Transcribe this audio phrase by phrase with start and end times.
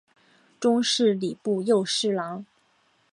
[0.59, 2.43] 终仕礼部右侍郎。